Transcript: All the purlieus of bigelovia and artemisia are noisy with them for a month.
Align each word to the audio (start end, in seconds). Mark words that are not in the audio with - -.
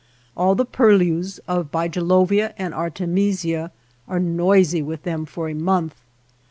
All 0.35 0.55
the 0.55 0.65
purlieus 0.65 1.37
of 1.47 1.71
bigelovia 1.71 2.55
and 2.57 2.73
artemisia 2.73 3.71
are 4.07 4.19
noisy 4.19 4.81
with 4.81 5.03
them 5.03 5.27
for 5.27 5.47
a 5.47 5.53
month. 5.53 5.93